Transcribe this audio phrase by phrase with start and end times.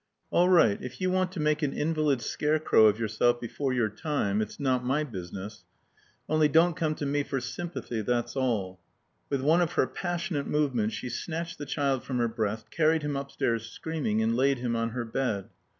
[0.31, 0.81] "All right.
[0.81, 4.83] If you want to make an invalid scarecrow of yourself before your time, it's not
[4.83, 5.63] my business.
[6.27, 8.79] Only don't come to me for sympathy, that's all."
[9.29, 13.15] With one of her passionate movements, she snatched the child from her breast, carried him
[13.15, 15.49] upstairs screaming and laid him on her bed.